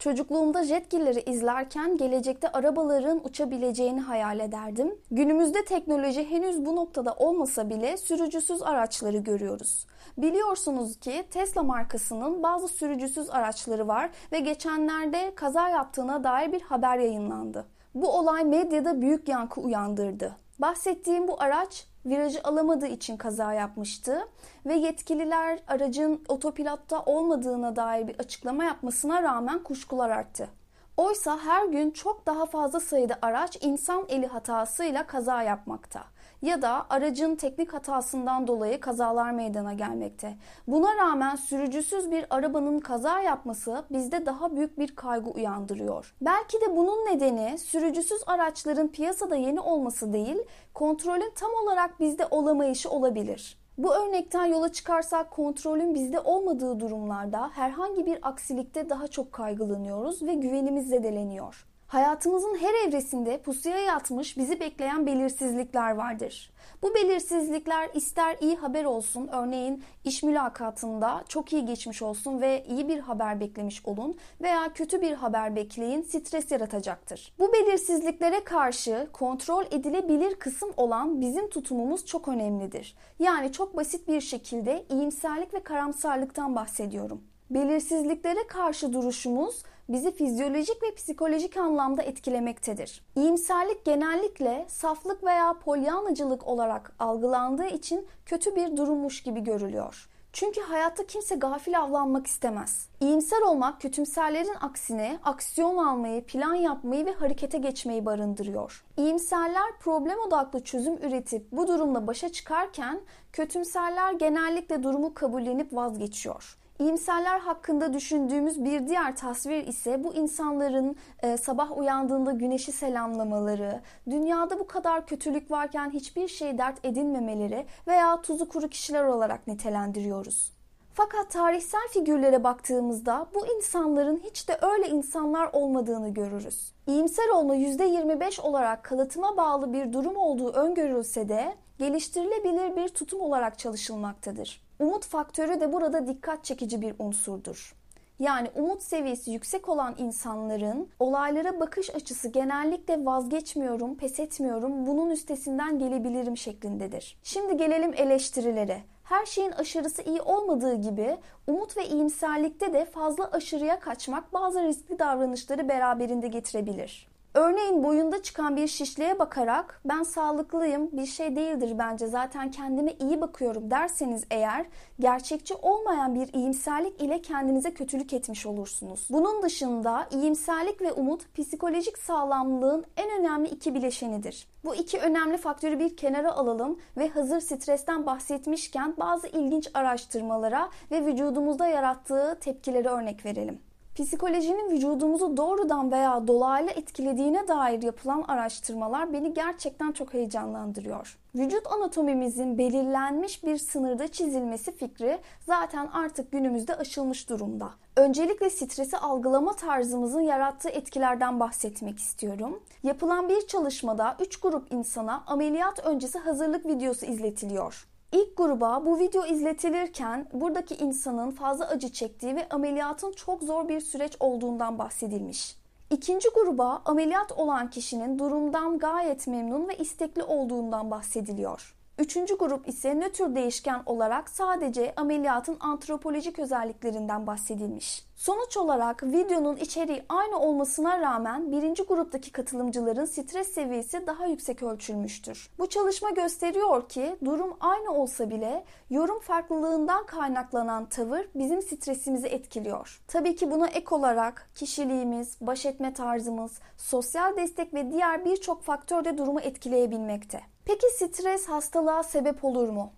Çocukluğumda 0.00 0.64
jetgilleri 0.64 1.20
izlerken 1.20 1.96
gelecekte 1.96 2.52
arabaların 2.52 3.20
uçabileceğini 3.24 4.00
hayal 4.00 4.40
ederdim. 4.40 4.98
Günümüzde 5.10 5.64
teknoloji 5.64 6.30
henüz 6.30 6.66
bu 6.66 6.76
noktada 6.76 7.14
olmasa 7.14 7.70
bile 7.70 7.96
sürücüsüz 7.96 8.62
araçları 8.62 9.18
görüyoruz. 9.18 9.86
Biliyorsunuz 10.18 11.00
ki 11.00 11.24
Tesla 11.30 11.62
markasının 11.62 12.42
bazı 12.42 12.68
sürücüsüz 12.68 13.30
araçları 13.30 13.88
var 13.88 14.10
ve 14.32 14.38
geçenlerde 14.38 15.34
kaza 15.34 15.68
yaptığına 15.68 16.24
dair 16.24 16.52
bir 16.52 16.60
haber 16.60 16.98
yayınlandı. 16.98 17.66
Bu 17.94 18.18
olay 18.18 18.44
medyada 18.44 19.00
büyük 19.00 19.28
yankı 19.28 19.60
uyandırdı. 19.60 20.36
Bahsettiğim 20.58 21.28
bu 21.28 21.42
araç 21.42 21.86
virajı 22.06 22.40
alamadığı 22.44 22.86
için 22.86 23.16
kaza 23.16 23.52
yapmıştı 23.52 24.28
ve 24.66 24.74
yetkililer 24.74 25.58
aracın 25.68 26.24
otopilotta 26.28 27.02
olmadığına 27.02 27.76
dair 27.76 28.08
bir 28.08 28.18
açıklama 28.18 28.64
yapmasına 28.64 29.22
rağmen 29.22 29.62
kuşkular 29.62 30.10
arttı. 30.10 30.48
Oysa 30.96 31.38
her 31.38 31.66
gün 31.66 31.90
çok 31.90 32.26
daha 32.26 32.46
fazla 32.46 32.80
sayıda 32.80 33.18
araç 33.22 33.58
insan 33.60 34.04
eli 34.08 34.26
hatasıyla 34.26 35.06
kaza 35.06 35.42
yapmakta 35.42 36.04
ya 36.42 36.62
da 36.62 36.86
aracın 36.90 37.36
teknik 37.36 37.74
hatasından 37.74 38.46
dolayı 38.46 38.80
kazalar 38.80 39.30
meydana 39.30 39.72
gelmekte. 39.72 40.36
Buna 40.66 40.96
rağmen 40.96 41.36
sürücüsüz 41.36 42.10
bir 42.10 42.26
arabanın 42.30 42.78
kaza 42.78 43.20
yapması 43.20 43.84
bizde 43.90 44.26
daha 44.26 44.56
büyük 44.56 44.78
bir 44.78 44.94
kaygı 44.94 45.30
uyandırıyor. 45.30 46.14
Belki 46.20 46.60
de 46.60 46.76
bunun 46.76 47.06
nedeni 47.06 47.58
sürücüsüz 47.58 48.22
araçların 48.26 48.88
piyasada 48.88 49.36
yeni 49.36 49.60
olması 49.60 50.12
değil, 50.12 50.38
kontrolün 50.74 51.32
tam 51.34 51.50
olarak 51.62 52.00
bizde 52.00 52.26
olamayışı 52.30 52.90
olabilir. 52.90 53.60
Bu 53.78 53.94
örnekten 53.94 54.44
yola 54.44 54.72
çıkarsak 54.72 55.30
kontrolün 55.30 55.94
bizde 55.94 56.20
olmadığı 56.20 56.80
durumlarda 56.80 57.50
herhangi 57.52 58.06
bir 58.06 58.18
aksilikte 58.22 58.88
daha 58.90 59.08
çok 59.08 59.32
kaygılanıyoruz 59.32 60.22
ve 60.22 60.34
güvenimiz 60.34 60.88
zedeleniyor. 60.88 61.69
Hayatımızın 61.90 62.56
her 62.56 62.88
evresinde 62.88 63.42
pusuya 63.42 63.78
yatmış 63.78 64.36
bizi 64.36 64.60
bekleyen 64.60 65.06
belirsizlikler 65.06 65.90
vardır. 65.90 66.50
Bu 66.82 66.94
belirsizlikler 66.94 67.90
ister 67.94 68.36
iyi 68.40 68.56
haber 68.56 68.84
olsun, 68.84 69.28
örneğin 69.32 69.82
iş 70.04 70.22
mülakatında 70.22 71.24
çok 71.28 71.52
iyi 71.52 71.66
geçmiş 71.66 72.02
olsun 72.02 72.40
ve 72.40 72.64
iyi 72.68 72.88
bir 72.88 72.98
haber 72.98 73.40
beklemiş 73.40 73.86
olun 73.86 74.18
veya 74.40 74.72
kötü 74.72 75.00
bir 75.00 75.12
haber 75.12 75.56
bekleyin, 75.56 76.02
stres 76.02 76.50
yaratacaktır. 76.50 77.32
Bu 77.38 77.52
belirsizliklere 77.52 78.44
karşı 78.44 79.08
kontrol 79.12 79.64
edilebilir 79.70 80.34
kısım 80.34 80.70
olan 80.76 81.20
bizim 81.20 81.50
tutumumuz 81.50 82.06
çok 82.06 82.28
önemlidir. 82.28 82.96
Yani 83.18 83.52
çok 83.52 83.76
basit 83.76 84.08
bir 84.08 84.20
şekilde 84.20 84.84
iyimserlik 84.90 85.54
ve 85.54 85.62
karamsarlıktan 85.62 86.56
bahsediyorum. 86.56 87.22
Belirsizliklere 87.50 88.46
karşı 88.46 88.92
duruşumuz 88.92 89.62
bizi 89.92 90.10
fizyolojik 90.10 90.82
ve 90.82 90.94
psikolojik 90.94 91.56
anlamda 91.56 92.02
etkilemektedir. 92.02 93.04
İyimserlik 93.16 93.84
genellikle 93.84 94.64
saflık 94.68 95.24
veya 95.24 95.58
polyanacılık 95.64 96.46
olarak 96.46 96.92
algılandığı 96.98 97.66
için 97.66 98.06
kötü 98.26 98.56
bir 98.56 98.76
durummuş 98.76 99.22
gibi 99.22 99.40
görülüyor. 99.40 100.08
Çünkü 100.32 100.60
hayatta 100.60 101.06
kimse 101.06 101.34
gafil 101.34 101.80
avlanmak 101.80 102.26
istemez. 102.26 102.88
İyimser 103.00 103.40
olmak 103.40 103.80
kötümserlerin 103.80 104.54
aksine 104.60 105.18
aksiyon 105.22 105.76
almayı, 105.76 106.24
plan 106.24 106.54
yapmayı 106.54 107.06
ve 107.06 107.12
harekete 107.12 107.58
geçmeyi 107.58 108.06
barındırıyor. 108.06 108.84
İyimserler 108.96 109.78
problem 109.80 110.18
odaklı 110.18 110.64
çözüm 110.64 110.94
üretip 110.94 111.52
bu 111.52 111.68
durumla 111.68 112.06
başa 112.06 112.28
çıkarken 112.28 113.00
kötümserler 113.32 114.12
genellikle 114.12 114.82
durumu 114.82 115.14
kabullenip 115.14 115.74
vazgeçiyor. 115.74 116.59
İyimserler 116.80 117.38
hakkında 117.38 117.92
düşündüğümüz 117.92 118.64
bir 118.64 118.86
diğer 118.86 119.16
tasvir 119.16 119.66
ise 119.66 120.04
bu 120.04 120.14
insanların 120.14 120.96
e, 121.22 121.36
sabah 121.36 121.78
uyandığında 121.78 122.32
güneşi 122.32 122.72
selamlamaları, 122.72 123.80
dünyada 124.10 124.58
bu 124.58 124.66
kadar 124.66 125.06
kötülük 125.06 125.50
varken 125.50 125.90
hiçbir 125.90 126.28
şey 126.28 126.58
dert 126.58 126.84
edinmemeleri 126.84 127.66
veya 127.86 128.22
tuzu 128.22 128.48
kuru 128.48 128.68
kişiler 128.68 129.04
olarak 129.04 129.46
nitelendiriyoruz. 129.46 130.52
Fakat 130.94 131.30
tarihsel 131.30 131.88
figürlere 131.90 132.44
baktığımızda 132.44 133.26
bu 133.34 133.46
insanların 133.46 134.20
hiç 134.24 134.48
de 134.48 134.58
öyle 134.62 134.88
insanlar 134.88 135.50
olmadığını 135.52 136.08
görürüz. 136.08 136.72
İyimser 136.86 137.28
olma 137.28 137.56
%25 137.56 138.40
olarak 138.40 138.84
kalıtıma 138.84 139.36
bağlı 139.36 139.72
bir 139.72 139.92
durum 139.92 140.16
olduğu 140.16 140.52
öngörülse 140.52 141.28
de 141.28 141.54
geliştirilebilir 141.80 142.76
bir 142.76 142.88
tutum 142.88 143.20
olarak 143.20 143.58
çalışılmaktadır. 143.58 144.62
Umut 144.78 145.06
faktörü 145.06 145.60
de 145.60 145.72
burada 145.72 146.06
dikkat 146.06 146.44
çekici 146.44 146.80
bir 146.80 146.94
unsurdur. 146.98 147.76
Yani 148.18 148.50
umut 148.54 148.82
seviyesi 148.82 149.30
yüksek 149.30 149.68
olan 149.68 149.94
insanların 149.98 150.88
olaylara 150.98 151.60
bakış 151.60 151.94
açısı 151.94 152.28
genellikle 152.28 153.04
vazgeçmiyorum, 153.04 153.96
pes 153.96 154.20
etmiyorum, 154.20 154.86
bunun 154.86 155.10
üstesinden 155.10 155.78
gelebilirim 155.78 156.36
şeklindedir. 156.36 157.18
Şimdi 157.22 157.56
gelelim 157.56 157.94
eleştirilere. 157.96 158.82
Her 159.04 159.26
şeyin 159.26 159.52
aşırısı 159.52 160.02
iyi 160.02 160.22
olmadığı 160.22 160.74
gibi 160.74 161.16
umut 161.46 161.76
ve 161.76 161.88
iyimserlikte 161.88 162.72
de 162.72 162.84
fazla 162.84 163.30
aşırıya 163.32 163.80
kaçmak 163.80 164.32
bazı 164.32 164.62
riskli 164.62 164.98
davranışları 164.98 165.68
beraberinde 165.68 166.28
getirebilir. 166.28 167.10
Örneğin 167.34 167.84
boyunda 167.84 168.22
çıkan 168.22 168.56
bir 168.56 168.66
şişliğe 168.66 169.18
bakarak 169.18 169.80
ben 169.84 170.02
sağlıklıyım 170.02 170.88
bir 170.92 171.06
şey 171.06 171.36
değildir 171.36 171.78
bence 171.78 172.06
zaten 172.06 172.50
kendime 172.50 172.92
iyi 172.92 173.20
bakıyorum 173.20 173.70
derseniz 173.70 174.24
eğer 174.30 174.66
gerçekçi 175.00 175.54
olmayan 175.54 176.14
bir 176.14 176.32
iyimserlik 176.32 177.02
ile 177.02 177.22
kendinize 177.22 177.74
kötülük 177.74 178.12
etmiş 178.12 178.46
olursunuz. 178.46 179.06
Bunun 179.10 179.42
dışında 179.42 180.08
iyimserlik 180.10 180.80
ve 180.80 180.92
umut 180.92 181.34
psikolojik 181.34 181.98
sağlamlığın 181.98 182.84
en 182.96 183.20
önemli 183.20 183.48
iki 183.48 183.74
bileşenidir. 183.74 184.48
Bu 184.64 184.74
iki 184.74 184.98
önemli 184.98 185.36
faktörü 185.36 185.78
bir 185.78 185.96
kenara 185.96 186.32
alalım 186.32 186.78
ve 186.96 187.08
hazır 187.08 187.40
stresten 187.40 188.06
bahsetmişken 188.06 188.94
bazı 188.98 189.26
ilginç 189.26 189.70
araştırmalara 189.74 190.70
ve 190.90 191.06
vücudumuzda 191.06 191.66
yarattığı 191.66 192.38
tepkilere 192.40 192.88
örnek 192.88 193.24
verelim. 193.24 193.69
Psikolojinin 193.94 194.70
vücudumuzu 194.70 195.36
doğrudan 195.36 195.92
veya 195.92 196.26
dolaylı 196.26 196.70
etkilediğine 196.70 197.48
dair 197.48 197.82
yapılan 197.82 198.22
araştırmalar 198.22 199.12
beni 199.12 199.34
gerçekten 199.34 199.92
çok 199.92 200.14
heyecanlandırıyor. 200.14 201.18
Vücut 201.34 201.66
anatomimizin 201.66 202.58
belirlenmiş 202.58 203.44
bir 203.44 203.58
sınırda 203.58 204.08
çizilmesi 204.08 204.72
fikri 204.72 205.18
zaten 205.46 205.86
artık 205.86 206.32
günümüzde 206.32 206.76
aşılmış 206.76 207.28
durumda. 207.28 207.70
Öncelikle 207.96 208.50
stresi 208.50 208.96
algılama 208.96 209.52
tarzımızın 209.52 210.20
yarattığı 210.20 210.68
etkilerden 210.68 211.40
bahsetmek 211.40 211.98
istiyorum. 211.98 212.62
Yapılan 212.82 213.28
bir 213.28 213.46
çalışmada 213.46 214.16
3 214.20 214.40
grup 214.40 214.72
insana 214.72 215.24
ameliyat 215.26 215.86
öncesi 215.86 216.18
hazırlık 216.18 216.66
videosu 216.66 217.06
izletiliyor. 217.06 217.86
İlk 218.12 218.36
gruba 218.36 218.86
bu 218.86 218.98
video 218.98 219.26
izletilirken 219.26 220.28
buradaki 220.32 220.74
insanın 220.74 221.30
fazla 221.30 221.68
acı 221.68 221.92
çektiği 221.92 222.36
ve 222.36 222.48
ameliyatın 222.48 223.12
çok 223.12 223.42
zor 223.42 223.68
bir 223.68 223.80
süreç 223.80 224.16
olduğundan 224.20 224.78
bahsedilmiş. 224.78 225.56
İkinci 225.90 226.28
gruba 226.34 226.82
ameliyat 226.84 227.32
olan 227.32 227.70
kişinin 227.70 228.18
durumdan 228.18 228.78
gayet 228.78 229.26
memnun 229.26 229.68
ve 229.68 229.76
istekli 229.76 230.22
olduğundan 230.22 230.90
bahsediliyor. 230.90 231.76
Üçüncü 232.00 232.38
grup 232.38 232.68
ise 232.68 232.94
nötr 232.94 233.34
değişken 233.34 233.82
olarak 233.86 234.30
sadece 234.30 234.94
ameliyatın 234.96 235.56
antropolojik 235.60 236.38
özelliklerinden 236.38 237.26
bahsedilmiş. 237.26 238.04
Sonuç 238.16 238.56
olarak 238.56 239.02
videonun 239.02 239.56
içeriği 239.56 240.02
aynı 240.08 240.38
olmasına 240.38 241.00
rağmen 241.00 241.52
birinci 241.52 241.82
gruptaki 241.82 242.32
katılımcıların 242.32 243.04
stres 243.04 243.54
seviyesi 243.54 244.06
daha 244.06 244.26
yüksek 244.26 244.62
ölçülmüştür. 244.62 245.50
Bu 245.58 245.68
çalışma 245.68 246.10
gösteriyor 246.10 246.88
ki 246.88 247.16
durum 247.24 247.56
aynı 247.60 247.92
olsa 247.92 248.30
bile 248.30 248.64
yorum 248.90 249.20
farklılığından 249.20 250.06
kaynaklanan 250.06 250.88
tavır 250.88 251.26
bizim 251.34 251.62
stresimizi 251.62 252.26
etkiliyor. 252.26 253.02
Tabii 253.08 253.36
ki 253.36 253.50
buna 253.50 253.66
ek 253.66 253.94
olarak 253.94 254.50
kişiliğimiz, 254.54 255.36
baş 255.40 255.66
etme 255.66 255.94
tarzımız, 255.94 256.60
sosyal 256.76 257.36
destek 257.36 257.74
ve 257.74 257.92
diğer 257.92 258.24
birçok 258.24 258.62
faktör 258.62 259.04
de 259.04 259.18
durumu 259.18 259.40
etkileyebilmekte. 259.40 260.40
Peki 260.70 260.86
stres 260.90 261.48
hastalığa 261.48 262.02
sebep 262.02 262.44
olur 262.44 262.68
mu? 262.68 262.92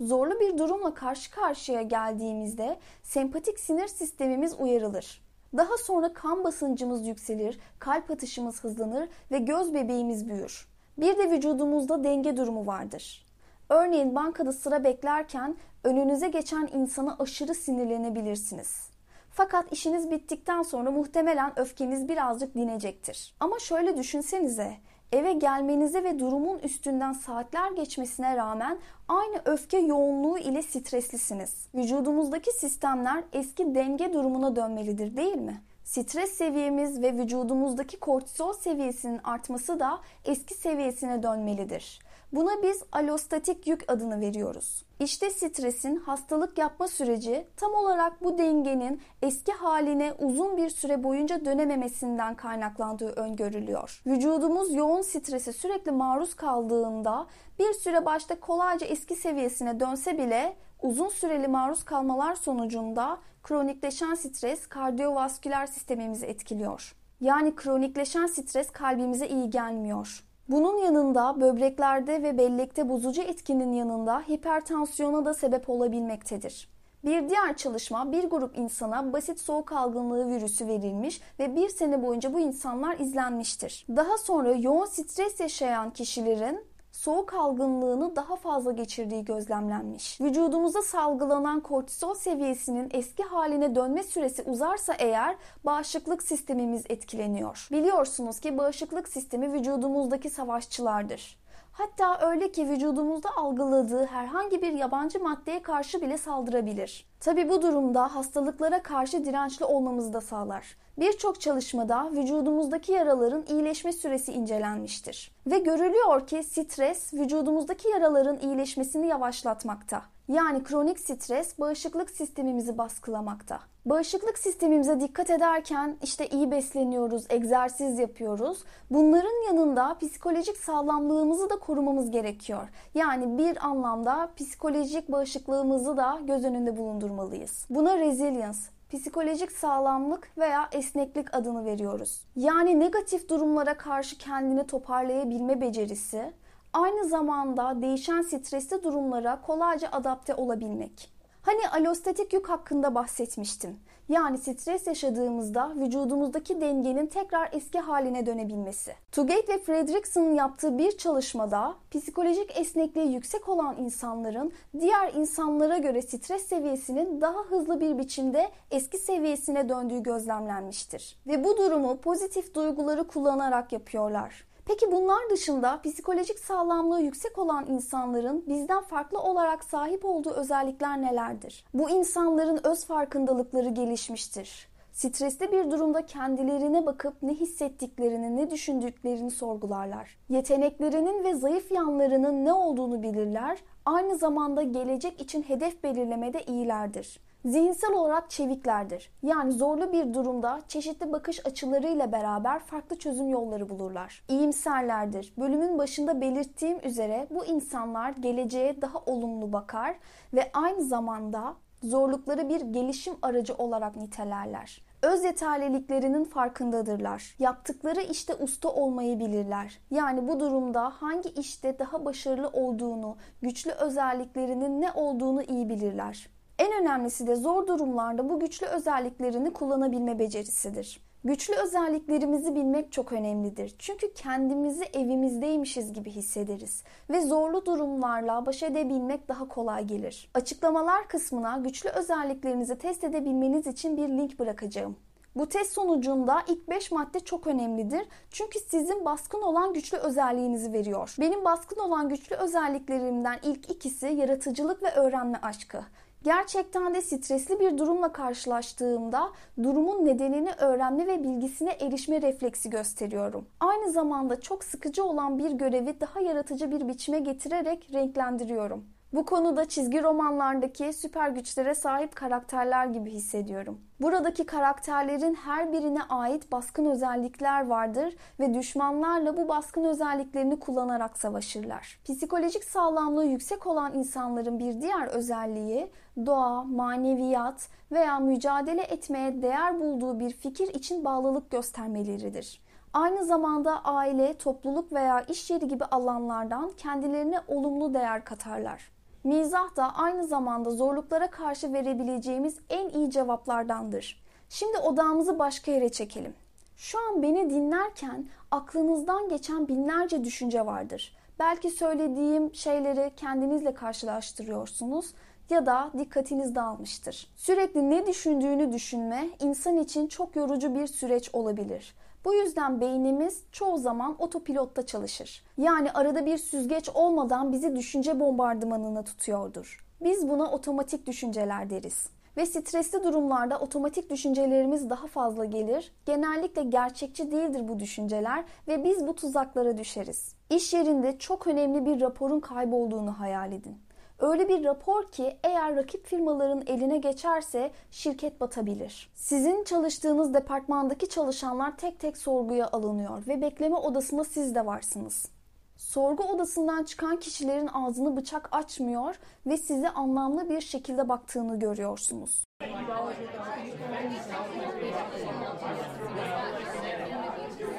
Zorlu 0.00 0.40
bir 0.40 0.58
durumla 0.58 0.94
karşı 0.94 1.30
karşıya 1.30 1.82
geldiğimizde 1.82 2.78
sempatik 3.02 3.60
sinir 3.60 3.88
sistemimiz 3.88 4.54
uyarılır. 4.60 5.22
Daha 5.56 5.76
sonra 5.76 6.12
kan 6.12 6.44
basıncımız 6.44 7.06
yükselir, 7.06 7.58
kalp 7.78 8.10
atışımız 8.10 8.64
hızlanır 8.64 9.08
ve 9.30 9.38
göz 9.38 9.74
bebeğimiz 9.74 10.28
büyür. 10.28 10.68
Bir 10.98 11.18
de 11.18 11.30
vücudumuzda 11.30 12.04
denge 12.04 12.36
durumu 12.36 12.66
vardır. 12.66 13.26
Örneğin 13.68 14.14
bankada 14.14 14.52
sıra 14.52 14.84
beklerken 14.84 15.56
önünüze 15.84 16.28
geçen 16.28 16.68
insana 16.72 17.16
aşırı 17.18 17.54
sinirlenebilirsiniz. 17.54 18.88
Fakat 19.30 19.72
işiniz 19.72 20.10
bittikten 20.10 20.62
sonra 20.62 20.90
muhtemelen 20.90 21.58
öfkeniz 21.58 22.08
birazcık 22.08 22.54
dinecektir. 22.54 23.34
Ama 23.40 23.58
şöyle 23.58 23.96
düşünsenize, 23.96 24.76
eve 25.14 25.32
gelmenize 25.32 26.04
ve 26.04 26.18
durumun 26.18 26.58
üstünden 26.58 27.12
saatler 27.12 27.72
geçmesine 27.72 28.36
rağmen 28.36 28.78
aynı 29.08 29.42
öfke 29.44 29.78
yoğunluğu 29.78 30.38
ile 30.38 30.62
streslisiniz. 30.62 31.68
Vücudumuzdaki 31.74 32.52
sistemler 32.52 33.24
eski 33.32 33.74
denge 33.74 34.12
durumuna 34.12 34.56
dönmelidir 34.56 35.16
değil 35.16 35.36
mi? 35.36 35.62
Stres 35.84 36.32
seviyemiz 36.32 37.02
ve 37.02 37.12
vücudumuzdaki 37.12 38.00
kortizol 38.00 38.52
seviyesinin 38.52 39.20
artması 39.24 39.80
da 39.80 40.00
eski 40.24 40.54
seviyesine 40.54 41.22
dönmelidir. 41.22 41.98
Buna 42.34 42.62
biz 42.62 42.82
alostatik 42.92 43.66
yük 43.66 43.92
adını 43.92 44.20
veriyoruz. 44.20 44.84
İşte 45.00 45.30
stresin 45.30 45.96
hastalık 45.96 46.58
yapma 46.58 46.88
süreci 46.88 47.46
tam 47.56 47.74
olarak 47.74 48.24
bu 48.24 48.38
dengenin 48.38 49.00
eski 49.22 49.52
haline 49.52 50.12
uzun 50.18 50.56
bir 50.56 50.70
süre 50.70 51.02
boyunca 51.02 51.44
dönememesinden 51.44 52.34
kaynaklandığı 52.34 53.10
öngörülüyor. 53.10 54.02
Vücudumuz 54.06 54.74
yoğun 54.74 55.02
strese 55.02 55.52
sürekli 55.52 55.90
maruz 55.92 56.34
kaldığında 56.34 57.26
bir 57.58 57.72
süre 57.72 58.04
başta 58.04 58.40
kolayca 58.40 58.86
eski 58.86 59.16
seviyesine 59.16 59.80
dönse 59.80 60.18
bile 60.18 60.56
uzun 60.82 61.08
süreli 61.08 61.48
maruz 61.48 61.84
kalmalar 61.84 62.34
sonucunda 62.34 63.18
kronikleşen 63.42 64.14
stres 64.14 64.66
kardiyovasküler 64.66 65.66
sistemimizi 65.66 66.26
etkiliyor. 66.26 66.96
Yani 67.20 67.56
kronikleşen 67.56 68.26
stres 68.26 68.70
kalbimize 68.70 69.28
iyi 69.28 69.50
gelmiyor. 69.50 70.24
Bunun 70.48 70.78
yanında 70.78 71.40
böbreklerde 71.40 72.22
ve 72.22 72.38
bellekte 72.38 72.88
bozucu 72.88 73.22
etkinin 73.22 73.72
yanında 73.72 74.20
hipertansiyona 74.20 75.24
da 75.24 75.34
sebep 75.34 75.70
olabilmektedir. 75.70 76.68
Bir 77.04 77.28
diğer 77.28 77.56
çalışma 77.56 78.12
bir 78.12 78.24
grup 78.24 78.58
insana 78.58 79.12
basit 79.12 79.40
soğuk 79.40 79.72
algınlığı 79.72 80.28
virüsü 80.28 80.66
verilmiş 80.68 81.20
ve 81.38 81.56
bir 81.56 81.68
sene 81.68 82.02
boyunca 82.02 82.32
bu 82.32 82.40
insanlar 82.40 82.98
izlenmiştir. 82.98 83.86
Daha 83.88 84.18
sonra 84.18 84.52
yoğun 84.52 84.86
stres 84.86 85.40
yaşayan 85.40 85.90
kişilerin 85.90 86.64
soğuk 87.04 87.34
algınlığını 87.34 88.16
daha 88.16 88.36
fazla 88.36 88.72
geçirdiği 88.72 89.24
gözlemlenmiş. 89.24 90.20
Vücudumuza 90.20 90.82
salgılanan 90.82 91.60
kortizol 91.60 92.14
seviyesinin 92.14 92.88
eski 92.92 93.22
haline 93.22 93.74
dönme 93.74 94.02
süresi 94.02 94.42
uzarsa 94.42 94.94
eğer 94.94 95.36
bağışıklık 95.64 96.22
sistemimiz 96.22 96.84
etkileniyor. 96.88 97.68
Biliyorsunuz 97.72 98.40
ki 98.40 98.58
bağışıklık 98.58 99.08
sistemi 99.08 99.52
vücudumuzdaki 99.52 100.30
savaşçılardır. 100.30 101.38
Hatta 101.76 102.30
öyle 102.30 102.52
ki 102.52 102.68
vücudumuzda 102.68 103.28
algıladığı 103.36 104.06
herhangi 104.06 104.62
bir 104.62 104.72
yabancı 104.72 105.22
maddeye 105.22 105.62
karşı 105.62 106.02
bile 106.02 106.18
saldırabilir. 106.18 107.06
Tabi 107.20 107.48
bu 107.48 107.62
durumda 107.62 108.14
hastalıklara 108.14 108.82
karşı 108.82 109.24
dirençli 109.24 109.64
olmamızı 109.64 110.12
da 110.12 110.20
sağlar. 110.20 110.76
Birçok 110.98 111.40
çalışmada 111.40 112.10
vücudumuzdaki 112.12 112.92
yaraların 112.92 113.44
iyileşme 113.48 113.92
süresi 113.92 114.32
incelenmiştir. 114.32 115.32
Ve 115.46 115.58
görülüyor 115.58 116.26
ki 116.26 116.42
stres 116.42 117.14
vücudumuzdaki 117.14 117.88
yaraların 117.88 118.38
iyileşmesini 118.38 119.06
yavaşlatmakta. 119.06 120.02
Yani 120.28 120.62
kronik 120.64 121.00
stres 121.00 121.58
bağışıklık 121.58 122.10
sistemimizi 122.10 122.78
baskılamakta. 122.78 123.60
Bağışıklık 123.86 124.38
sistemimize 124.38 125.00
dikkat 125.00 125.30
ederken 125.30 125.96
işte 126.02 126.28
iyi 126.28 126.50
besleniyoruz, 126.50 127.26
egzersiz 127.30 127.98
yapıyoruz. 127.98 128.64
Bunların 128.90 129.46
yanında 129.46 129.98
psikolojik 129.98 130.56
sağlamlığımızı 130.56 131.50
da 131.50 131.58
korumamız 131.58 132.10
gerekiyor. 132.10 132.68
Yani 132.94 133.38
bir 133.38 133.66
anlamda 133.66 134.30
psikolojik 134.36 135.12
bağışıklığımızı 135.12 135.96
da 135.96 136.20
göz 136.26 136.44
önünde 136.44 136.76
bulundurmalıyız. 136.76 137.66
Buna 137.70 137.98
resilience, 137.98 138.58
psikolojik 138.92 139.52
sağlamlık 139.52 140.30
veya 140.38 140.68
esneklik 140.72 141.34
adını 141.34 141.64
veriyoruz. 141.64 142.24
Yani 142.36 142.80
negatif 142.80 143.28
durumlara 143.28 143.76
karşı 143.76 144.18
kendini 144.18 144.66
toparlayabilme 144.66 145.60
becerisi, 145.60 146.32
aynı 146.74 147.08
zamanda 147.08 147.82
değişen 147.82 148.22
stresli 148.22 148.82
durumlara 148.82 149.40
kolayca 149.40 149.88
adapte 149.92 150.34
olabilmek. 150.34 151.14
Hani 151.42 151.68
alostatik 151.68 152.32
yük 152.32 152.48
hakkında 152.48 152.94
bahsetmiştim. 152.94 153.76
Yani 154.08 154.38
stres 154.38 154.86
yaşadığımızda 154.86 155.72
vücudumuzdaki 155.76 156.60
dengenin 156.60 157.06
tekrar 157.06 157.48
eski 157.52 157.80
haline 157.80 158.26
dönebilmesi. 158.26 158.94
Tugate 159.12 159.52
ve 159.52 159.58
Fredrickson'ın 159.58 160.34
yaptığı 160.34 160.78
bir 160.78 160.98
çalışmada 160.98 161.74
psikolojik 161.90 162.60
esnekliği 162.60 163.12
yüksek 163.12 163.48
olan 163.48 163.76
insanların 163.78 164.52
diğer 164.80 165.12
insanlara 165.12 165.78
göre 165.78 166.02
stres 166.02 166.46
seviyesinin 166.46 167.20
daha 167.20 167.40
hızlı 167.40 167.80
bir 167.80 167.98
biçimde 167.98 168.50
eski 168.70 168.98
seviyesine 168.98 169.68
döndüğü 169.68 170.02
gözlemlenmiştir. 170.02 171.16
Ve 171.26 171.44
bu 171.44 171.56
durumu 171.56 171.96
pozitif 172.00 172.54
duyguları 172.54 173.06
kullanarak 173.06 173.72
yapıyorlar. 173.72 174.44
Peki 174.66 174.92
bunlar 174.92 175.30
dışında 175.30 175.80
psikolojik 175.82 176.38
sağlamlığı 176.38 177.00
yüksek 177.00 177.38
olan 177.38 177.66
insanların 177.66 178.44
bizden 178.46 178.82
farklı 178.82 179.18
olarak 179.18 179.64
sahip 179.64 180.04
olduğu 180.04 180.30
özellikler 180.30 181.02
nelerdir? 181.02 181.64
Bu 181.74 181.90
insanların 181.90 182.60
öz 182.64 182.84
farkındalıkları 182.84 183.68
gelişmiştir. 183.68 184.68
Stresli 184.92 185.52
bir 185.52 185.70
durumda 185.70 186.06
kendilerine 186.06 186.86
bakıp 186.86 187.22
ne 187.22 187.34
hissettiklerini, 187.34 188.36
ne 188.36 188.50
düşündüklerini 188.50 189.30
sorgularlar. 189.30 190.18
Yeteneklerinin 190.28 191.24
ve 191.24 191.34
zayıf 191.34 191.72
yanlarının 191.72 192.44
ne 192.44 192.52
olduğunu 192.52 193.02
bilirler. 193.02 193.58
Aynı 193.84 194.18
zamanda 194.18 194.62
gelecek 194.62 195.20
için 195.20 195.42
hedef 195.42 195.82
belirlemede 195.82 196.42
iyilerdir. 196.42 197.20
Zihinsel 197.44 197.92
olarak 197.92 198.30
çeviklerdir. 198.30 199.10
Yani 199.22 199.52
zorlu 199.52 199.92
bir 199.92 200.14
durumda 200.14 200.60
çeşitli 200.68 201.12
bakış 201.12 201.46
açılarıyla 201.46 202.12
beraber 202.12 202.58
farklı 202.58 202.98
çözüm 202.98 203.28
yolları 203.28 203.68
bulurlar. 203.68 204.24
İyimserlerdir. 204.28 205.32
Bölümün 205.38 205.78
başında 205.78 206.20
belirttiğim 206.20 206.78
üzere 206.84 207.26
bu 207.30 207.44
insanlar 207.44 208.10
geleceğe 208.10 208.82
daha 208.82 208.98
olumlu 208.98 209.52
bakar 209.52 209.96
ve 210.34 210.50
aynı 210.52 210.82
zamanda 210.82 211.54
zorlukları 211.82 212.48
bir 212.48 212.60
gelişim 212.60 213.14
aracı 213.22 213.54
olarak 213.54 213.96
nitelerler. 213.96 214.82
Öz 215.02 215.24
yeterliliklerinin 215.24 216.24
farkındadırlar. 216.24 217.36
Yaptıkları 217.38 218.00
işte 218.00 218.34
usta 218.34 218.68
olmayı 218.68 219.18
bilirler. 219.18 219.78
Yani 219.90 220.28
bu 220.28 220.40
durumda 220.40 220.92
hangi 221.00 221.28
işte 221.28 221.78
daha 221.78 222.04
başarılı 222.04 222.48
olduğunu, 222.48 223.16
güçlü 223.42 223.70
özelliklerinin 223.70 224.80
ne 224.80 224.92
olduğunu 224.92 225.42
iyi 225.42 225.68
bilirler. 225.68 226.33
En 226.58 226.72
önemlisi 226.82 227.26
de 227.26 227.36
zor 227.36 227.66
durumlarda 227.66 228.28
bu 228.28 228.40
güçlü 228.40 228.66
özelliklerini 228.66 229.52
kullanabilme 229.52 230.18
becerisidir. 230.18 231.00
Güçlü 231.24 231.54
özelliklerimizi 231.54 232.54
bilmek 232.54 232.92
çok 232.92 233.12
önemlidir. 233.12 233.74
Çünkü 233.78 234.14
kendimizi 234.14 234.84
evimizdeymişiz 234.84 235.92
gibi 235.92 236.10
hissederiz 236.10 236.82
ve 237.10 237.20
zorlu 237.20 237.66
durumlarla 237.66 238.46
baş 238.46 238.62
edebilmek 238.62 239.28
daha 239.28 239.48
kolay 239.48 239.84
gelir. 239.84 240.30
Açıklamalar 240.34 241.08
kısmına 241.08 241.56
güçlü 241.56 241.90
özelliklerinizi 241.90 242.78
test 242.78 243.04
edebilmeniz 243.04 243.66
için 243.66 243.96
bir 243.96 244.08
link 244.08 244.38
bırakacağım. 244.38 244.96
Bu 245.36 245.48
test 245.48 245.72
sonucunda 245.72 246.42
ilk 246.48 246.70
5 246.70 246.92
madde 246.92 247.20
çok 247.20 247.46
önemlidir. 247.46 248.06
Çünkü 248.30 248.58
sizin 248.58 249.04
baskın 249.04 249.42
olan 249.42 249.72
güçlü 249.72 249.98
özelliğinizi 249.98 250.72
veriyor. 250.72 251.16
Benim 251.20 251.44
baskın 251.44 251.80
olan 251.80 252.08
güçlü 252.08 252.36
özelliklerimden 252.36 253.38
ilk 253.42 253.70
ikisi 253.70 254.06
yaratıcılık 254.06 254.82
ve 254.82 254.90
öğrenme 254.90 255.38
aşkı. 255.42 255.84
Gerçekten 256.24 256.94
de 256.94 257.02
stresli 257.02 257.60
bir 257.60 257.78
durumla 257.78 258.12
karşılaştığımda 258.12 259.32
durumun 259.62 260.06
nedenini 260.06 260.50
öğrenme 260.58 261.06
ve 261.06 261.22
bilgisine 261.24 261.70
erişme 261.70 262.22
refleksi 262.22 262.70
gösteriyorum. 262.70 263.48
Aynı 263.60 263.92
zamanda 263.92 264.40
çok 264.40 264.64
sıkıcı 264.64 265.04
olan 265.04 265.38
bir 265.38 265.50
görevi 265.50 266.00
daha 266.00 266.20
yaratıcı 266.20 266.70
bir 266.70 266.88
biçime 266.88 267.18
getirerek 267.18 267.90
renklendiriyorum. 267.92 268.84
Bu 269.14 269.24
konuda 269.24 269.64
çizgi 269.68 270.02
romanlardaki 270.02 270.92
süper 270.92 271.28
güçlere 271.28 271.74
sahip 271.74 272.16
karakterler 272.16 272.86
gibi 272.86 273.10
hissediyorum. 273.10 273.80
Buradaki 274.00 274.46
karakterlerin 274.46 275.34
her 275.34 275.72
birine 275.72 276.02
ait 276.02 276.52
baskın 276.52 276.86
özellikler 276.86 277.66
vardır 277.66 278.16
ve 278.40 278.54
düşmanlarla 278.54 279.36
bu 279.36 279.48
baskın 279.48 279.84
özelliklerini 279.84 280.60
kullanarak 280.60 281.18
savaşırlar. 281.18 282.00
Psikolojik 282.04 282.64
sağlamlığı 282.64 283.24
yüksek 283.24 283.66
olan 283.66 283.94
insanların 283.94 284.58
bir 284.58 284.80
diğer 284.80 285.06
özelliği 285.06 285.90
doğa, 286.26 286.64
maneviyat 286.64 287.68
veya 287.92 288.18
mücadele 288.18 288.82
etmeye 288.82 289.42
değer 289.42 289.80
bulduğu 289.80 290.20
bir 290.20 290.30
fikir 290.30 290.74
için 290.74 291.04
bağlılık 291.04 291.50
göstermeleridir. 291.50 292.60
Aynı 292.92 293.24
zamanda 293.24 293.84
aile, 293.84 294.38
topluluk 294.38 294.92
veya 294.92 295.20
iş 295.20 295.50
yeri 295.50 295.68
gibi 295.68 295.84
alanlardan 295.84 296.70
kendilerine 296.76 297.40
olumlu 297.48 297.94
değer 297.94 298.24
katarlar. 298.24 298.93
Mizah 299.24 299.76
da 299.76 299.94
aynı 299.94 300.26
zamanda 300.26 300.70
zorluklara 300.70 301.30
karşı 301.30 301.72
verebileceğimiz 301.72 302.58
en 302.70 302.88
iyi 302.88 303.10
cevaplardandır. 303.10 304.24
Şimdi 304.48 304.78
odağımızı 304.78 305.38
başka 305.38 305.72
yere 305.72 305.88
çekelim. 305.88 306.34
Şu 306.76 306.98
an 306.98 307.22
beni 307.22 307.50
dinlerken 307.50 308.26
aklınızdan 308.50 309.28
geçen 309.28 309.68
binlerce 309.68 310.24
düşünce 310.24 310.66
vardır. 310.66 311.16
Belki 311.38 311.70
söylediğim 311.70 312.54
şeyleri 312.54 313.12
kendinizle 313.16 313.74
karşılaştırıyorsunuz 313.74 315.14
ya 315.50 315.66
da 315.66 315.90
dikkatiniz 315.98 316.54
dağılmıştır. 316.54 317.26
Sürekli 317.36 317.90
ne 317.90 318.06
düşündüğünü 318.06 318.72
düşünme 318.72 319.28
insan 319.40 319.78
için 319.78 320.06
çok 320.06 320.36
yorucu 320.36 320.74
bir 320.74 320.86
süreç 320.86 321.30
olabilir. 321.32 321.94
Bu 322.24 322.34
yüzden 322.34 322.80
beynimiz 322.80 323.42
çoğu 323.52 323.78
zaman 323.78 324.16
otopilotta 324.18 324.86
çalışır. 324.86 325.44
Yani 325.58 325.92
arada 325.92 326.26
bir 326.26 326.38
süzgeç 326.38 326.88
olmadan 326.94 327.52
bizi 327.52 327.76
düşünce 327.76 328.20
bombardımanına 328.20 329.04
tutuyordur. 329.04 329.86
Biz 330.00 330.28
buna 330.28 330.50
otomatik 330.50 331.06
düşünceler 331.06 331.70
deriz. 331.70 332.08
Ve 332.36 332.46
stresli 332.46 333.04
durumlarda 333.04 333.58
otomatik 333.58 334.10
düşüncelerimiz 334.10 334.90
daha 334.90 335.06
fazla 335.06 335.44
gelir. 335.44 335.92
Genellikle 336.06 336.62
gerçekçi 336.62 337.30
değildir 337.30 337.68
bu 337.68 337.80
düşünceler 337.80 338.44
ve 338.68 338.84
biz 338.84 339.06
bu 339.06 339.14
tuzaklara 339.14 339.78
düşeriz. 339.78 340.34
İş 340.50 340.72
yerinde 340.72 341.18
çok 341.18 341.46
önemli 341.46 341.86
bir 341.86 342.00
raporun 342.00 342.40
kaybolduğunu 342.40 343.20
hayal 343.20 343.52
edin. 343.52 343.83
Öyle 344.18 344.48
bir 344.48 344.64
rapor 344.64 345.10
ki 345.10 345.36
eğer 345.44 345.76
rakip 345.76 346.06
firmaların 346.06 346.62
eline 346.66 346.98
geçerse 346.98 347.70
şirket 347.90 348.40
batabilir. 348.40 349.10
Sizin 349.14 349.64
çalıştığınız 349.64 350.34
departmandaki 350.34 351.08
çalışanlar 351.08 351.76
tek 351.76 352.00
tek 352.00 352.16
sorguya 352.16 352.68
alınıyor 352.72 353.26
ve 353.28 353.40
bekleme 353.40 353.76
odasında 353.76 354.24
siz 354.24 354.54
de 354.54 354.66
varsınız. 354.66 355.28
Sorgu 355.76 356.24
odasından 356.24 356.84
çıkan 356.84 357.16
kişilerin 357.16 357.68
ağzını 357.72 358.16
bıçak 358.16 358.48
açmıyor 358.52 359.18
ve 359.46 359.56
size 359.56 359.88
anlamlı 359.88 360.50
bir 360.50 360.60
şekilde 360.60 361.08
baktığını 361.08 361.58
görüyorsunuz. 361.58 362.44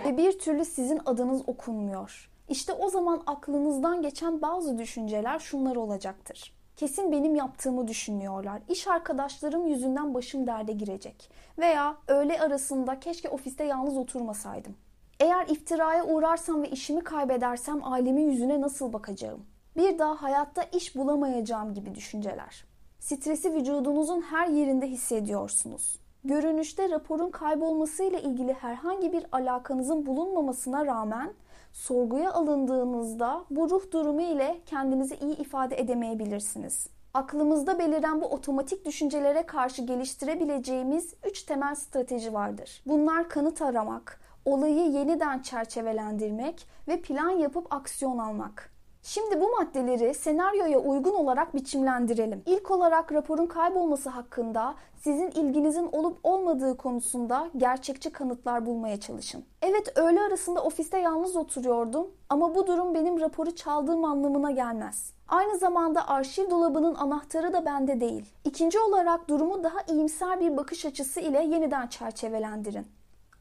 Ve 0.06 0.18
bir 0.18 0.40
türlü 0.40 0.66
sizin 0.66 1.02
adınız 1.06 1.42
okunmuyor. 1.48 2.35
İşte 2.50 2.74
o 2.74 2.90
zaman 2.90 3.24
aklınızdan 3.28 4.02
geçen 4.02 4.42
bazı 4.42 4.78
düşünceler 4.78 5.40
şunlar 5.40 5.76
olacaktır. 5.76 6.54
Kesin 6.76 7.12
benim 7.12 7.36
yaptığımı 7.36 7.88
düşünüyorlar. 7.88 8.62
İş 8.70 8.88
arkadaşlarım 8.88 9.68
yüzünden 9.68 10.14
başım 10.14 10.48
derde 10.48 10.74
girecek. 10.74 11.30
Veya 11.58 11.96
öğle 12.08 12.42
arasında 12.42 13.00
keşke 13.00 13.30
ofiste 13.30 13.64
yalnız 13.64 13.98
oturmasaydım. 13.98 14.76
Eğer 15.20 15.48
iftiraya 15.48 16.06
uğrarsam 16.06 16.64
ve 16.64 16.70
işimi 16.70 17.02
kaybedersem 17.02 17.84
ailemin 17.84 18.30
yüzüne 18.30 18.62
nasıl 18.62 18.94
bakacağım? 18.94 19.46
Bir 19.78 20.00
daha 20.00 20.22
hayatta 20.22 20.64
iş 20.64 20.96
bulamayacağım 20.96 21.74
gibi 21.74 21.96
düşünceler. 21.96 22.66
Stresi 23.00 23.54
vücudunuzun 23.54 24.22
her 24.22 24.48
yerinde 24.48 24.88
hissediyorsunuz. 24.88 26.00
Görünüşte 26.24 26.90
raporun 26.90 27.32
kaybolmasıyla 27.32 28.20
ilgili 28.20 28.54
herhangi 28.54 29.14
bir 29.14 29.26
alakanızın 29.32 30.06
bulunmamasına 30.06 30.86
rağmen 30.86 31.34
sorguya 31.76 32.34
alındığınızda 32.34 33.46
bu 33.50 33.70
ruh 33.70 33.92
durumu 33.92 34.22
ile 34.22 34.62
kendinizi 34.66 35.16
iyi 35.16 35.38
ifade 35.38 35.80
edemeyebilirsiniz. 35.80 36.88
Aklımızda 37.14 37.80
beliren 37.80 38.22
bu 38.22 38.26
otomatik 38.26 38.86
düşüncelere 38.86 39.46
karşı 39.46 39.82
geliştirebileceğimiz 39.82 41.14
3 41.30 41.44
temel 41.44 41.76
strateji 41.76 42.34
vardır. 42.34 42.82
Bunlar 42.86 43.30
kanıt 43.30 43.62
aramak, 43.62 44.20
olayı 44.46 44.92
yeniden 44.92 45.40
çerçevelendirmek 45.40 46.68
ve 46.88 47.02
plan 47.02 47.30
yapıp 47.30 47.74
aksiyon 47.74 48.18
almak. 48.18 48.75
Şimdi 49.08 49.42
bu 49.42 49.50
maddeleri 49.50 50.14
senaryoya 50.14 50.80
uygun 50.80 51.14
olarak 51.14 51.56
biçimlendirelim. 51.56 52.44
İlk 52.46 52.72
olarak 52.72 53.14
raporun 53.14 53.46
kaybolması 53.46 54.10
hakkında 54.10 54.76
sizin 54.98 55.32
ilginizin 55.32 55.90
olup 55.92 56.18
olmadığı 56.24 56.78
konusunda 56.78 57.50
gerçekçi 57.58 58.10
kanıtlar 58.10 58.66
bulmaya 58.66 59.00
çalışın. 59.00 59.46
Evet 59.62 59.98
öğle 59.98 60.22
arasında 60.22 60.64
ofiste 60.64 60.98
yalnız 60.98 61.36
oturuyordum 61.36 62.08
ama 62.30 62.56
bu 62.56 62.68
durum 62.68 62.94
benim 62.94 63.20
raporu 63.20 63.56
çaldığım 63.56 64.06
anlamına 64.06 64.52
gelmez. 64.52 65.14
Aynı 65.28 65.58
zamanda 65.58 66.08
arşiv 66.08 66.50
dolabının 66.50 66.96
anahtarı 66.96 67.54
da 67.54 67.66
bende 67.66 68.02
değil. 68.02 68.26
İkinci 68.44 68.80
olarak 68.80 69.30
durumu 69.30 69.64
daha 69.64 69.82
iyimser 69.90 70.40
bir 70.40 70.58
bakış 70.58 70.86
açısı 70.86 71.20
ile 71.20 71.44
yeniden 71.44 71.88
çerçevelendirin. 71.88 72.88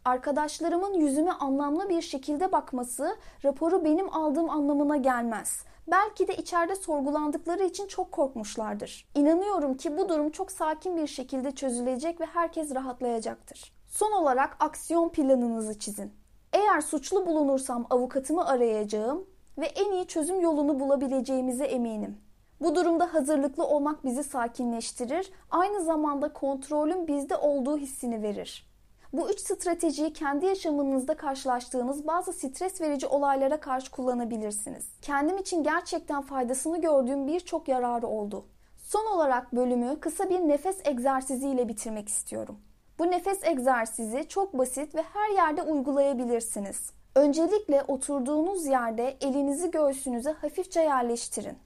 Arkadaşlarımın 0.05 0.95
yüzüme 0.95 1.33
anlamlı 1.33 1.89
bir 1.89 2.03
şekilde 2.03 2.53
bakması 2.53 3.17
raporu 3.45 3.85
benim 3.85 4.15
aldığım 4.15 4.51
anlamına 4.51 4.97
gelmez. 4.97 5.65
Belki 5.87 6.29
de 6.29 6.37
içeride 6.37 6.77
sorgulandıkları 6.77 7.65
için 7.65 7.87
çok 7.87 8.13
korkmuşlardır. 8.13 9.09
İnanıyorum 9.15 9.77
ki 9.77 9.97
bu 9.97 10.09
durum 10.09 10.31
çok 10.31 10.53
sakin 10.53 10.97
bir 10.97 11.07
şekilde 11.07 11.53
çözülecek 11.53 12.21
ve 12.21 12.27
herkes 12.27 12.75
rahatlayacaktır. 12.75 13.73
Son 13.89 14.13
olarak 14.13 14.57
aksiyon 14.61 15.09
planınızı 15.09 15.79
çizin. 15.79 16.13
Eğer 16.53 16.81
suçlu 16.81 17.27
bulunursam 17.27 17.87
avukatımı 17.91 18.47
arayacağım 18.47 19.27
ve 19.59 19.67
en 19.67 19.93
iyi 19.93 20.07
çözüm 20.07 20.41
yolunu 20.41 20.81
bulabileceğimize 20.81 21.65
eminim. 21.65 22.19
Bu 22.61 22.75
durumda 22.75 23.15
hazırlıklı 23.15 23.67
olmak 23.67 24.05
bizi 24.05 24.25
sakinleştirir, 24.25 25.33
aynı 25.51 25.85
zamanda 25.85 26.33
kontrolün 26.33 27.07
bizde 27.07 27.37
olduğu 27.37 27.79
hissini 27.79 28.23
verir. 28.23 28.74
Bu 29.15 29.31
üç 29.31 29.41
stratejiyi 29.41 30.13
kendi 30.13 30.47
yaşamınızda 30.47 31.17
karşılaştığınız 31.17 32.07
bazı 32.07 32.33
stres 32.33 32.81
verici 32.81 33.07
olaylara 33.07 33.61
karşı 33.61 33.91
kullanabilirsiniz. 33.91 34.87
Kendim 35.03 35.39
için 35.39 35.63
gerçekten 35.63 36.23
faydasını 36.23 36.81
gördüğüm 36.81 37.27
birçok 37.27 37.69
yararı 37.69 38.07
oldu. 38.07 38.47
Son 38.77 39.07
olarak 39.07 39.55
bölümü 39.55 40.01
kısa 40.01 40.31
bir 40.31 40.41
nefes 40.41 40.87
egzersiziyle 40.87 41.69
bitirmek 41.69 42.09
istiyorum. 42.09 42.59
Bu 42.99 43.11
nefes 43.11 43.45
egzersizi 43.45 44.29
çok 44.29 44.59
basit 44.59 44.95
ve 44.95 45.03
her 45.03 45.35
yerde 45.35 45.63
uygulayabilirsiniz. 45.63 46.91
Öncelikle 47.15 47.83
oturduğunuz 47.89 48.67
yerde 48.67 49.17
elinizi 49.21 49.71
göğsünüze 49.71 50.33
hafifçe 50.33 50.81
yerleştirin. 50.81 51.59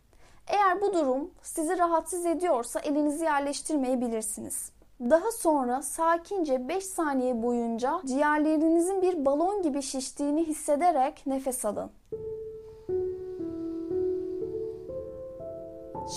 Eğer 0.47 0.81
bu 0.81 0.95
durum 0.95 1.31
sizi 1.43 1.79
rahatsız 1.79 2.27
ediyorsa 2.27 2.81
elinizi 2.81 3.25
yerleştirmeyebilirsiniz. 3.25 4.78
Daha 5.01 5.33
sonra 5.33 5.83
sakince 5.83 6.69
5 6.69 6.85
saniye 6.87 7.43
boyunca 7.43 8.01
ciğerlerinizin 8.07 9.03
bir 9.03 9.25
balon 9.25 9.63
gibi 9.63 9.83
şiştiğini 9.83 10.47
hissederek 10.47 11.27
nefes 11.27 11.65
alın. 11.65 11.91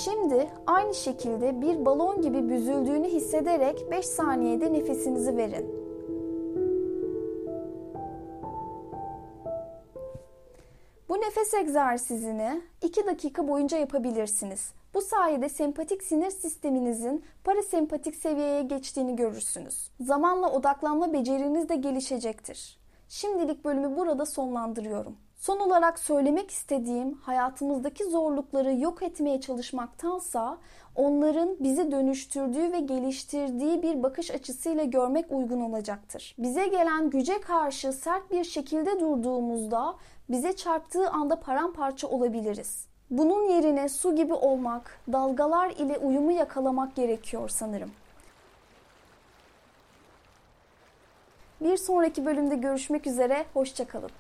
Şimdi 0.04 0.50
aynı 0.68 0.94
şekilde 0.94 1.62
bir 1.62 1.86
balon 1.86 2.22
gibi 2.22 2.50
büzüldüğünü 2.50 3.08
hissederek 3.08 3.92
5 3.92 4.06
saniyede 4.06 4.74
nefesinizi 4.74 5.38
verin. 5.38 5.82
Bu 11.10 11.22
nefes 11.22 11.54
egzersizini 11.54 12.62
2 12.82 13.06
dakika 13.06 13.48
boyunca 13.48 13.78
yapabilirsiniz. 13.78 14.81
Bu 14.94 15.02
sayede 15.02 15.50
sempatik 15.50 16.04
sinir 16.04 16.32
sisteminizin 16.32 17.26
parasempatik 17.44 18.16
seviyeye 18.16 18.62
geçtiğini 18.62 19.16
görürsünüz. 19.16 19.92
Zamanla 20.02 20.52
odaklanma 20.52 21.14
beceriniz 21.14 21.70
de 21.70 21.76
gelişecektir. 21.76 22.80
Şimdilik 23.10 23.66
bölümü 23.66 23.98
burada 23.98 24.26
sonlandırıyorum. 24.26 25.18
Son 25.38 25.60
olarak 25.60 26.00
söylemek 26.00 26.52
istediğim 26.52 27.14
hayatımızdaki 27.14 28.06
zorlukları 28.06 28.76
yok 28.76 29.04
etmeye 29.04 29.42
çalışmaktansa 29.42 30.58
onların 30.96 31.58
bizi 31.60 31.92
dönüştürdüğü 31.92 32.72
ve 32.72 32.80
geliştirdiği 32.80 33.84
bir 33.84 34.04
bakış 34.04 34.32
açısıyla 34.32 34.84
görmek 34.84 35.32
uygun 35.32 35.62
olacaktır. 35.62 36.36
Bize 36.38 36.68
gelen 36.68 37.10
güce 37.10 37.42
karşı 37.42 37.94
sert 37.94 38.32
bir 38.32 38.44
şekilde 38.44 39.00
durduğumuzda 39.00 39.96
bize 40.30 40.56
çarptığı 40.56 41.10
anda 41.10 41.40
paramparça 41.40 42.08
olabiliriz. 42.08 42.91
Bunun 43.12 43.50
yerine 43.50 43.90
su 43.90 44.16
gibi 44.16 44.34
olmak, 44.34 45.00
dalgalar 45.12 45.70
ile 45.70 45.98
uyumu 45.98 46.32
yakalamak 46.32 46.96
gerekiyor 46.96 47.50
sanırım. 47.50 47.92
Bir 51.62 51.78
sonraki 51.78 52.26
bölümde 52.26 52.56
görüşmek 52.56 53.08
üzere, 53.08 53.46
hoşçakalın. 53.54 54.12